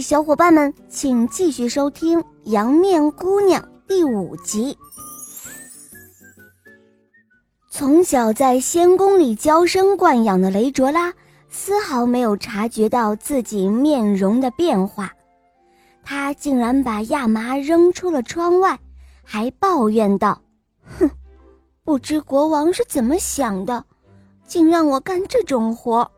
[0.00, 4.76] 小伙伴们，请继续收听《羊面姑娘》第五集。
[7.70, 11.12] 从小在仙宫里娇生惯养的雷卓拉，
[11.48, 15.12] 丝毫没有察觉到自己面容的变化，
[16.04, 18.78] 她竟然把亚麻扔出了窗外，
[19.24, 20.40] 还抱怨道
[20.98, 21.10] ：“哼，
[21.82, 23.84] 不知国王是怎么想的，
[24.46, 26.08] 竟让我干这种活。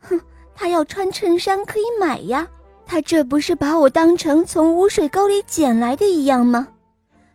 [0.00, 0.20] 哼，
[0.54, 2.46] 他要穿衬衫可以买呀。”
[2.90, 6.66] 他这不是把我当成从污水沟里捡来的一样吗？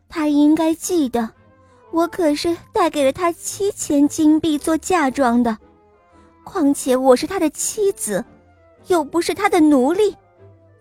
[0.09, 1.29] 他应该记得，
[1.91, 5.55] 我可是带给了他七千金币做嫁妆的。
[6.43, 8.25] 况且我是他的妻子，
[8.87, 10.15] 又不是他的奴隶。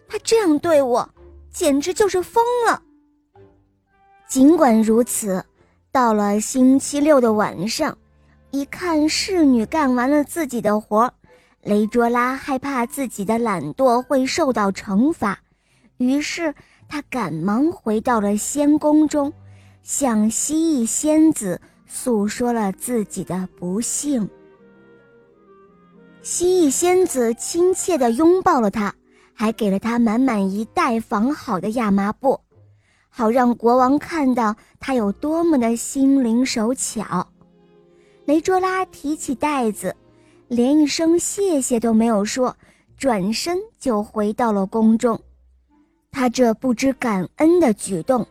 [0.08, 1.06] 他这样对我，
[1.52, 2.82] 简直就是疯了。
[4.26, 5.44] 尽管如此，
[5.90, 7.96] 到了星期六的晚上，
[8.50, 11.12] 一看侍女干完了自己的活。
[11.62, 15.38] 雷卓拉害怕自己的懒惰会受到惩罚，
[15.96, 16.52] 于是
[16.88, 19.32] 他赶忙回到了仙宫中，
[19.84, 24.28] 向蜥蜴仙子诉说了自己的不幸。
[26.20, 28.92] 蜥蜴仙子亲切地拥抱了他，
[29.32, 32.40] 还给了他满满一袋缝好的亚麻布，
[33.08, 37.28] 好让国王看到他有多么的心灵手巧。
[38.24, 39.94] 雷卓拉提起袋子。
[40.48, 42.56] 连一声谢谢都没有说，
[42.96, 45.18] 转身就回到了宫中。
[46.10, 48.26] 他这不知感恩的举动，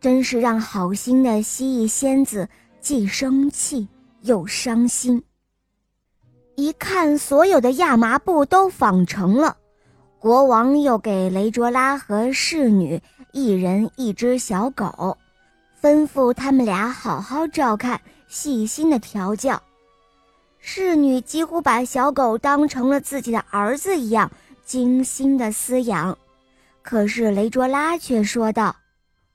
[0.00, 2.48] 真是让好心的蜥蜴仙子
[2.80, 3.86] 既生气
[4.22, 5.22] 又伤心。
[6.56, 9.56] 一看所有的亚麻布都纺成了，
[10.18, 13.00] 国王又给雷卓拉和侍女
[13.32, 15.16] 一人一只小狗，
[15.80, 19.62] 吩咐他们俩好好照看，细心的调教。
[20.60, 24.30] 侍女几乎把小狗当成了自己的儿子一样
[24.64, 26.16] 精心的饲养，
[26.82, 28.74] 可是雷卓拉却说道：“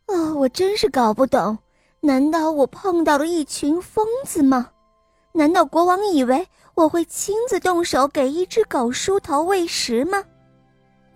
[0.07, 1.57] 哦，我真是搞不懂，
[2.01, 4.69] 难道我碰到了一群疯子吗？
[5.31, 10.23] 难道国王以为我会亲自动手给一只狗梳头喂食吗？”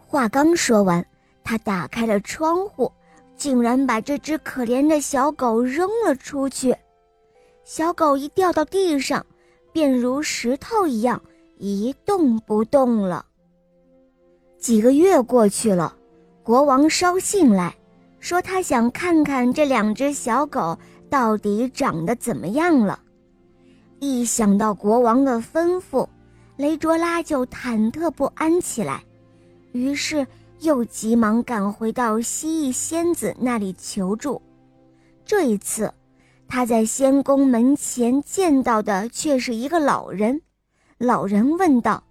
[0.08, 1.06] 话刚说完，
[1.44, 2.92] 他打开了窗户，
[3.36, 6.76] 竟然把这只可怜的小狗扔了出去，
[7.66, 9.24] 小狗一掉到地上。
[9.78, 11.22] 便如石头一样
[11.60, 13.24] 一动不动了。
[14.58, 15.96] 几个月过去了，
[16.42, 17.76] 国王捎信来
[18.20, 20.76] 说，他想看看这两只小狗
[21.12, 23.00] 到底长得怎么样了。
[24.00, 26.08] 一想到国王的吩咐，
[26.56, 29.04] 雷卓拉就忐忑不安起来，
[29.74, 30.26] 于是
[30.62, 34.42] 又急忙赶回到蜥蜴仙子那里求助。
[35.24, 35.94] 这一次。
[36.48, 40.42] 他在仙宫门前见到的却是一个老人。
[40.98, 42.04] 老人问道：“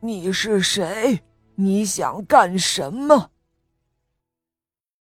[0.00, 1.20] 你是谁？
[1.54, 3.30] 你想干什么？”